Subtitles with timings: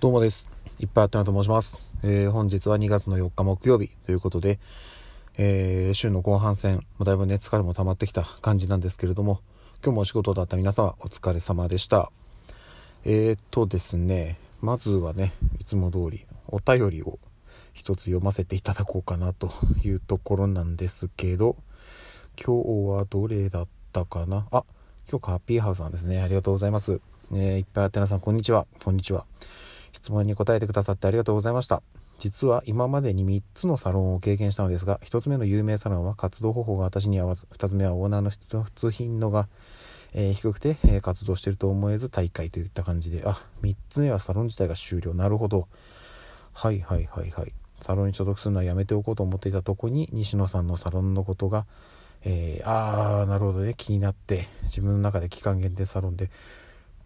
[0.00, 0.48] どうもです。
[0.78, 1.86] いっぱいあったなと申します。
[2.02, 4.58] えー、本日は2月の4日木曜日ということで、
[5.36, 9.42] えー、週の後半戦、もだいぶね、疲れも溜まってきた感じなんですけれども、
[9.84, 12.10] 今日もお仕事だった皆様、お疲れ様でした。
[13.04, 17.18] えー、っとですね、まずはね、いつも通りお便りを
[17.74, 19.50] 一つ読ませていただこうかなと
[19.84, 21.56] いうところなんですけど、
[22.42, 24.46] 今日はどれだったかな？
[24.50, 24.64] あ、
[25.06, 26.22] 今日カーピーハウスなんですね。
[26.22, 27.02] ありがとうございます。
[27.34, 28.66] えー、いっぱいあってなさん、こんにちは。
[28.82, 29.26] こんにちは。
[29.92, 31.82] 質問に答えてくださってありがとうございました。
[32.18, 39.48] 実は今までに3つのサロンを経験したのですが、1つ目の有名サロンは活動方法が私に合わず、2つ目はオーナーの質品のが、
[40.12, 45.14] えー、低くて、えー、活動していると思えず大会といった感じで、あ、3つ目はサロン自体が終了。
[45.14, 45.66] なるほど。
[46.52, 47.52] はいはいはいはい。
[47.80, 51.64] サロンに所属するのはやめておこうと思っていたとこに、西野さんのサロンのことが、
[52.24, 56.30] えー、あー、なるほどね、気になって、自分の中で期間限定サロンで、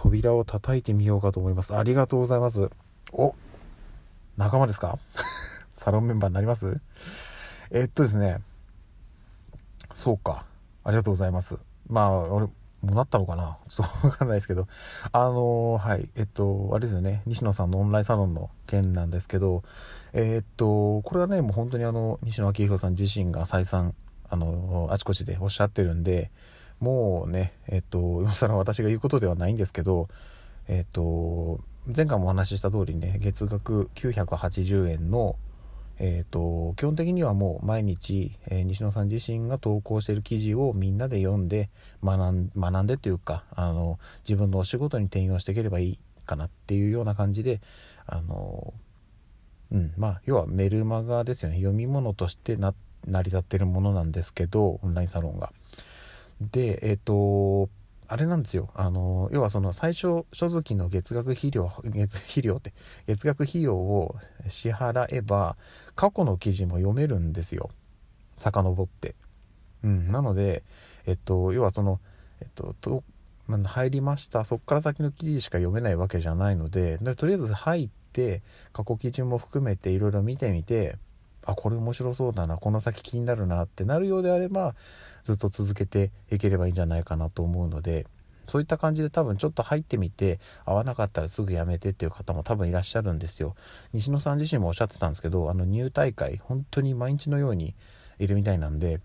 [0.00, 1.74] 扉を叩いてみようかと思います。
[1.76, 2.70] ありがとうございます。
[3.12, 3.34] お
[4.36, 4.96] 仲間ですか？
[5.74, 6.80] サロンメンバーになります？
[7.72, 8.40] えっとですね、
[9.94, 10.44] そうか。
[10.84, 11.58] ありがとうございます。
[11.88, 12.52] まあ、俺、も
[12.84, 13.58] うなったのかな？
[13.66, 14.68] そう、わかんないですけど。
[15.10, 16.08] あのー、はい。
[16.14, 17.22] えっと、あれですよね。
[17.26, 19.64] 西野さんのオンラインサロンの件なんですけど、
[20.12, 23.96] えー、っと、これはね、もう本当にあの、西野昭弘さん自身が再三、
[24.30, 26.30] あの、あちこちでおっしゃってるんで、
[26.80, 30.08] もうね、えっと、今更私が言うことではないんですけど、
[30.68, 31.60] えっと、
[31.94, 35.36] 前回もお話しした通りね、月額980円の、
[36.00, 41.70] えっと、基本的にはもう毎日、えー、西野さん自身が投稿している記事をみんなで読んで
[42.04, 47.60] 学ん学んでというかあの自分のお仕事に転用していければいいかなっていうような感じで
[48.06, 48.72] あの、
[49.72, 52.74] うんまあ、要はメルマガですよね読み物として成
[53.06, 55.52] り立ってるものなんですけどオンラインサロンが。
[56.40, 57.70] で、えっ、ー、と、
[58.10, 58.70] あれなんですよ。
[58.74, 62.72] あの、要はその最初、所属の月額費用、月、費用って、
[63.06, 64.16] 月額費用を
[64.46, 65.56] 支払えば、
[65.94, 67.70] 過去の記事も読めるんですよ。
[68.38, 69.14] 遡って。
[69.84, 70.10] うん。
[70.10, 70.62] なので、
[71.06, 72.00] えっと、要はその、
[72.40, 73.04] えっと、と
[73.64, 74.44] 入りました。
[74.44, 78.42] そこから先の記事しか読めないわけじゃないので、でとりあえず入って、
[78.72, 80.96] 過去記事も含めていろいろ見てみて、
[81.48, 84.74] あこれ面白そうだなこの先気になるなってなるようであれば
[85.24, 88.06] ずっと続けていければいいんじゃないかなと思うので
[88.46, 93.54] そういった感じで多分ちょっと入ってみて合わなかったらすぐやめてっていう方も多分いらっしゃるんですよ。
[93.92, 97.74] 西野さん自身もおっしゃってたんですけどあの入大会本当に毎日のように
[98.18, 99.00] いるみたいなんで、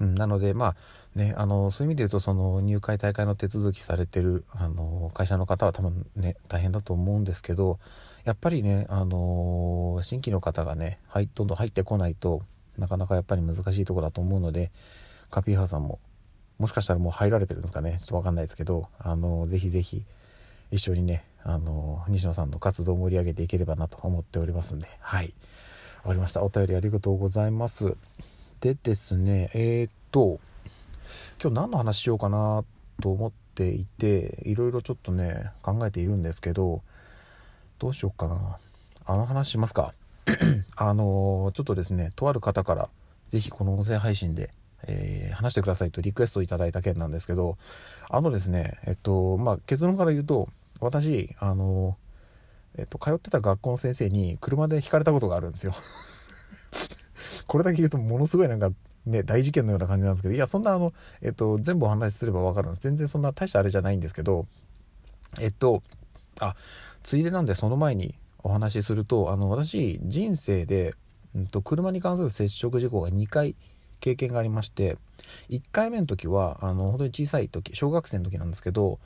[0.00, 0.76] うん、なのでまあ
[1.14, 7.78] ね、あのそういう意味で言うとその入会大会の手続きされてるあの会社の方は多分ね大変だと思うんですけど
[8.24, 12.42] やっぱりね、あの新規の方がね、はい、どんどん入ってこないと
[12.78, 14.70] なかなかやっぱり難しいとこだと思うので
[15.30, 15.98] カピーハさんも
[16.58, 17.98] もしかしたらもう入られてるんですかね。
[17.98, 20.04] ちょっと分かんないですけど、あのぜひぜひ
[20.70, 24.86] 一緒にね、あの西野さんの活動を盛り上げていければなと思っておりますんで。
[25.00, 25.34] はい。
[26.02, 26.42] 分かりました。
[26.44, 27.96] お便りありがとうございます。
[28.60, 30.38] でですねえー、っと
[31.42, 32.62] 今日何の話しようかな
[33.00, 36.82] と思っていていろいろちょっとね考えているんですけど
[37.82, 38.58] どうしようかな。
[39.06, 39.92] あの話しますか。
[40.76, 42.88] あのちょっとですねとある方から
[43.30, 44.50] 是非この音声配信で、
[44.86, 47.58] えー、話してくださいとリクエストいただいた件なんですけど
[48.08, 50.48] あのですねえっとまあ結論から言うと
[50.78, 51.96] 私あの
[52.78, 55.74] えっと、通ってた学校の先生に車で引かれたことがあるんですよ。
[57.46, 58.70] これだけ言うとものすごいなんか
[59.04, 62.82] ね、大事件のような感じなんですけど、いや、そんなあの、えっと、全部お話しすればわかるんです。
[62.82, 64.46] 全然そんな大したあれじゃないんですけど、
[65.40, 65.82] えっと、
[66.40, 66.54] あ、
[67.02, 70.94] ついでなんでその前にお話しすると、あの、私、人生で、
[71.34, 73.56] うんと、車に関する接触事故が2回
[74.00, 74.96] 経験がありまして、
[75.48, 78.98] 1回目の時は、あの、本当に小さい時、小学生の時なんですけど、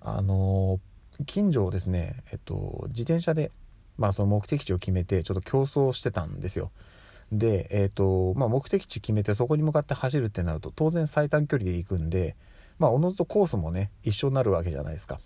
[0.00, 0.80] あの、
[1.26, 3.50] 近所をですね、えっと、自転車で、
[3.96, 6.70] まあ、その目的地を決めて、ちょっと競争してたんですよ。
[7.32, 12.36] で、えーとまあ、目的地決めてそこに向かって走るってなると当然最短距離で行くんで、
[12.78, 15.20] まあ、おのずとコースもね一緒になるわけじゃないですか。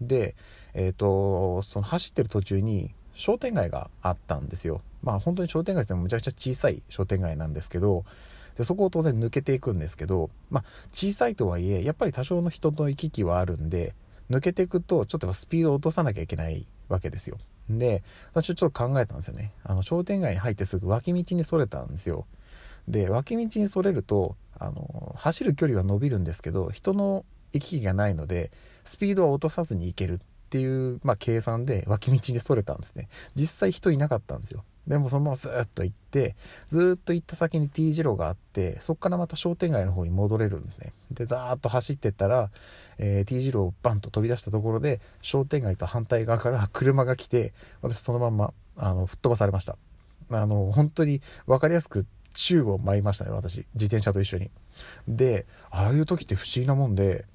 [0.00, 0.34] で、
[0.74, 4.82] えーと、その走ってる途中に商店街があったんですよ。
[5.02, 8.04] まあ本当に商店街ってむちゃくちゃ小さい商店街なんですけど
[8.56, 13.94] でそこを当然抜けていくんですけど、まあ、小さいとはいえやっぱり多少の人の行き来はあるんで
[14.30, 17.38] 抜けていくとちょっとスピードを落とさなきゃいけないわけですよ。
[17.68, 18.02] で、
[18.32, 19.52] 私ちょっと考えたんですよね。
[19.64, 22.26] あの、商店街に入ってすぐ脇道にそれたんですよ。
[22.88, 28.50] で、脇道にそれると、あの、走る距離は伸びるんですけど、人の行き来がないので、
[28.90, 30.18] スピードは落とさずに行けるっ
[30.50, 33.08] ていう、まあ、計算で脇道にそれたんですね。
[33.36, 34.64] 実際人いなかったんですよ。
[34.88, 36.34] でもそのままずっと行って
[36.70, 40.92] ずっと行った先に T 字路があってそこからまた商店街の方に戻れるんですね。
[41.12, 42.50] でザーッと走ってったら、
[42.98, 47.52] えー、T 字路をバンと飛び出したところで商店街と反対側から 車が来て
[47.82, 49.76] 私そのまんまあの吹っ飛ばされました。
[50.32, 53.66] あの本当に分かりやすく宙を舞いましたね私。
[53.74, 54.50] 自転車と一緒に。
[55.06, 57.26] でああいう時って不思議なもんで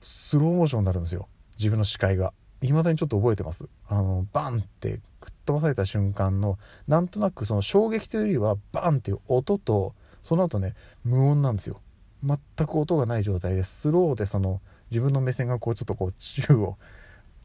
[0.00, 1.28] スローモーションになるんですよ。
[1.58, 2.32] 自分の視界が。
[2.62, 3.66] 未だにちょっと覚えてます。
[3.88, 6.58] あのバンって吹っ飛ばされた瞬間の
[6.88, 11.80] なんとなくその衝撃というよりはバンっていう音とその後ね無音なんですよ。
[12.24, 14.60] 全く音がない状態でスローでその
[14.90, 16.76] 自分の目線がこうちょっとこう宙を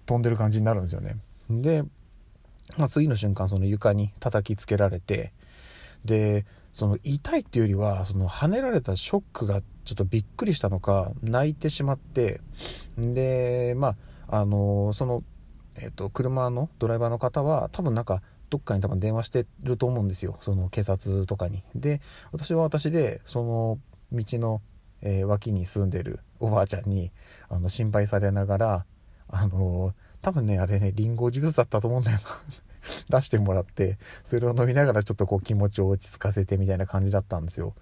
[0.06, 1.18] 飛んでる感じになるんですよね。
[1.50, 1.83] で、
[2.77, 5.33] まあ、次の瞬間その床に叩きつけられて
[6.06, 12.42] でその痛いっていうよりはその跳ねられたショックがちょっとびっくりしたのか泣いてしまって
[12.98, 13.96] でま
[14.28, 15.24] ああのその、
[15.78, 21.64] えっと、車のドライバーの方は多分なんかどっかに多分電話してると思うんですよその警察とかに。
[21.76, 22.02] で
[22.32, 23.80] 私は私でその
[24.12, 24.62] 道の、
[25.02, 27.12] えー、脇に住んでるおばあちゃんに
[27.50, 28.86] あの心配されながら
[29.30, 32.24] あの多分ねあれねリンゴジュースだったと思うんだよな
[33.10, 37.74] 出してもらってそれを飲みながらちょっとこう気持ちを落ち着かせてみたいな感じだったんですよ。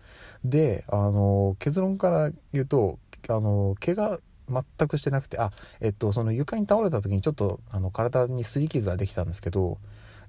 [0.43, 4.19] であの結論から言うとあの怪我
[4.49, 9.77] 全くしてなくてあえっとその床に倒れた時にちょっとあの体に擦り傷はできたんですけど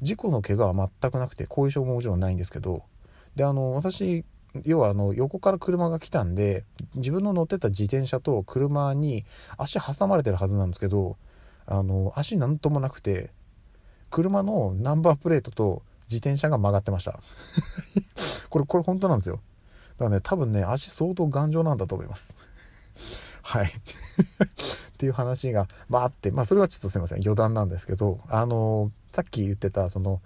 [0.03, 2.83] 事故の怪我は全くなくて後遺症ももちろんないんですけど
[3.37, 4.25] であの私
[4.65, 6.65] 要はあの横から車が来たんで
[6.95, 9.25] 自分の乗ってた自転車と車に
[9.57, 11.17] 足挟まれてるはずなんですけど
[11.67, 13.31] あの足なんともなくて
[14.11, 17.21] 車のナンバープレートと自転車が曲がってました。
[18.51, 19.41] これこれ本当なんですよ。
[19.99, 22.37] だからね多分ね足相当頑丈なんだと思います。
[23.43, 23.67] はい。
[23.71, 23.71] っ
[24.99, 26.31] ていう話が、まあ、あって。
[26.31, 27.23] まあそれはちょっとすいません。
[27.23, 30.21] 余談なんですけどあのさっき言ってたその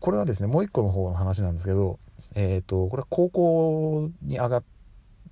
[0.00, 1.98] これはですねもう一個の方の話なんですけど
[2.34, 4.64] えっ、ー、とこれは高校に上がっ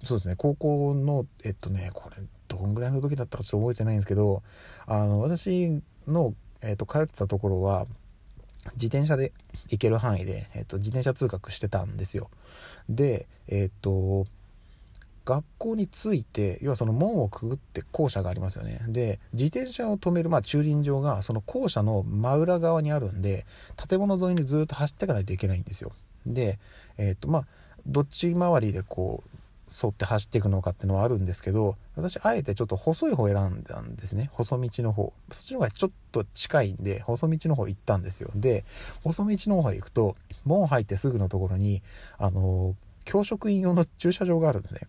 [0.02, 2.16] そうですね高校のえっとねこれ
[2.48, 4.42] どんぐらいの時だったかちょっと覚えてないんですけど
[4.86, 7.86] あの私のえーと、通ってたところは
[8.74, 9.32] 自転車で
[9.68, 12.30] 行ける範囲で、えーと、自転車通学してたんですよ。
[12.88, 14.26] でえっ、ー、と
[15.24, 18.80] 学校に着いて要はその門をくぐって校舎がありますよね。
[18.88, 23.44] で自転車を止める、まあ、駐輪場がその校舎の真裏側にあるんで
[23.88, 25.92] 建物沿いにずっと走っていかないといけないんですよ。
[26.26, 26.60] で
[26.96, 27.46] えっ、ー、とまあ
[27.86, 29.35] どっち回りでこう
[29.70, 34.30] 沿って走っていくのかっていうのはあるんですけど私あえてちょっと細い方選んだんですね。
[34.32, 35.12] 細道の方。
[35.32, 38.30] そっちの方がちょっと近いんで細道の方行ったんですよ。
[38.34, 38.64] で
[39.02, 40.14] 細道の方へ行くと
[40.44, 41.82] 門入ってすぐのところに
[42.18, 44.80] あの教職員用の駐車場があるんですね。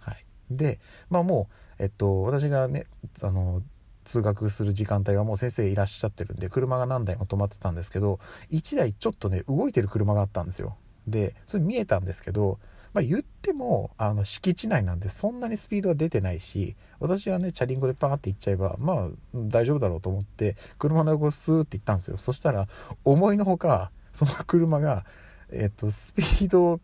[0.00, 0.24] はい。
[0.50, 0.80] で
[1.10, 1.48] まあも
[1.78, 2.86] うえっと私がね
[3.22, 3.62] あの
[4.04, 10.76] 通学する時間帯はもう先生いらっしゃってるんで車が何台も止まってたんですけど1台ちょっとね動いてる車があったんですよ。
[11.06, 12.58] でそれ見えたんですけど
[12.92, 22.16] まあ、言ってもあの敷地内なんでそんなにスピードは出てないし私はねチャリンコでパーって行っちゃえばまあ大丈夫だろうと思って車の横スーって行ったんですよ。
[22.16, 22.66] そしたら
[23.04, 25.04] 思いのほかその車が、
[25.52, 26.80] えっと、スピードを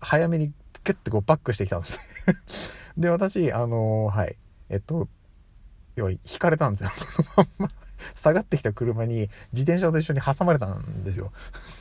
[0.00, 0.52] 早めに
[0.84, 2.10] キュッてこうバックしてきたんです。
[2.96, 4.36] で私あのー、はい
[4.68, 5.08] えっと
[5.96, 6.90] 要は引かれたんですよ。
[6.90, 7.83] そのまんま。
[8.14, 11.32] 下がってきた車に自転車と一緒に挟まれたんですよ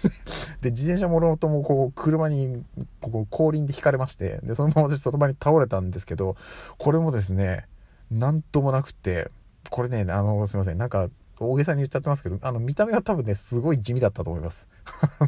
[0.61, 2.63] で、自転車もろともこう、車に、
[3.01, 6.35] ここ、後輪で引かれまして、で、そのまま私その場に倒れたんですけど、
[6.77, 7.65] これもですね、
[8.11, 9.29] なんともなくて、
[9.69, 11.09] これね、あの、すいません、なんか、
[11.39, 14.67] 大げさに言っちゃってますけど、あの、見た目は多分ね、すごい地味だったと思います。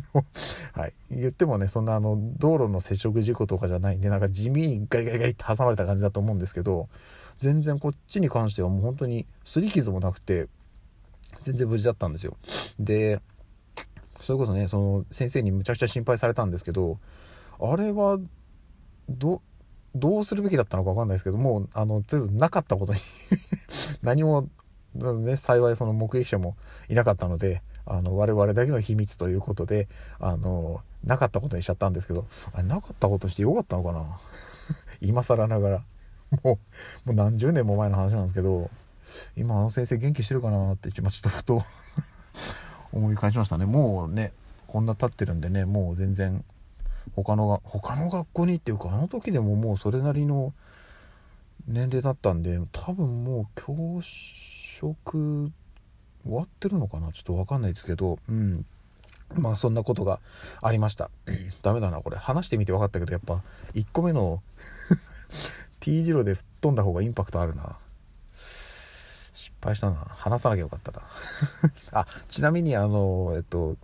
[0.73, 0.93] はい。
[1.09, 6.87] 言ってもね、そんなあの、道路の接触事故とかじゃないんで、なんか地味にガリガリガリって挟まれた感じだと思うんですけど、
[7.39, 10.47] 全然こっちに関してはもう本当に擦り傷もなくて、
[11.45, 12.37] 全然無事だったんですよ。
[12.79, 13.21] で、
[14.25, 16.97] それこそねその先生にむちゃくちゃ心配されたんですけど
[17.59, 18.19] あれは
[19.09, 19.41] ど
[19.93, 22.99] どうするべきだったのか分かんないですけどもうあのとりあえずなかったことに
[24.01, 24.49] 何も、
[24.95, 26.57] ね、幸いその目撃者も
[26.89, 29.87] いなかったのであの我々だけの秘密ということで
[30.19, 34.19] あのなかったことにしちゃったんですけどあれなかったことしてよかったのかな？
[35.01, 35.83] 今更ながら。
[36.43, 36.59] も
[37.05, 38.71] うもう何十年も前の話なんですけど。
[39.35, 41.61] 今あの先生元気してるかなってちょっとふと
[42.93, 43.65] 思い返しましたね。
[43.65, 44.33] もうね
[44.67, 46.43] こんな経ってるんでねもう全然
[47.15, 50.53] 他のが他の学校にっていうかあの時でももうそれなりの
[51.67, 55.51] 年齢だったんで多分もう教職
[56.23, 57.11] 終わってるのかな？
[57.11, 58.65] ちょっと分かんないですけどうん。
[59.33, 60.19] まあそんなことが
[60.61, 61.09] ありました。
[61.63, 62.17] ダメだなこれ。
[62.17, 63.41] 話してみて分かったけどやっぱ
[63.73, 64.41] 1個目の
[65.79, 67.77] T 字路で吹っ飛んだ方がインパクトあるな。
[69.65, 69.95] 敗したな。
[69.95, 71.01] 話さなきゃよかったな。
[71.99, 73.75] あ、ちなみにあの、えっと、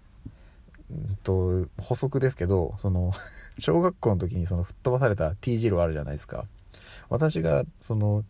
[0.91, 3.11] うんと、補足ですけど、その、
[3.57, 6.45] 小学校の時にその吹っ飛ばされた T 字路あるじゃないですか。
[7.09, 8.23] 私が、その、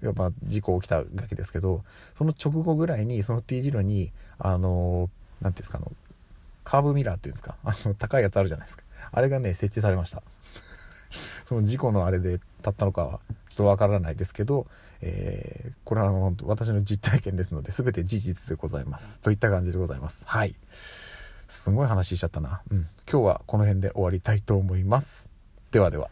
[0.00, 1.84] やっぱ事故起きたわけですけど、
[2.16, 5.92] その直後ぐらいにその T 字路に、あの、なんていうんですか、あの、
[6.64, 8.84] カーブミラーっていうんですか、あの、高いやつあるじゃないですか。
[9.12, 10.22] あれがね、設置されました。
[11.46, 14.66] その事故のあれで立ったのかはちょっとわからないですけど、
[15.00, 19.20] えー、これはあの私の実体験ですので全て事実でございます。
[19.20, 20.24] といった感じでございます。
[20.26, 20.54] はい。
[21.48, 22.62] すごい話しちゃったな。
[22.70, 22.88] うん。
[23.10, 25.30] 今日はこの辺で終わりたいと思います。
[25.70, 26.10] ではでは。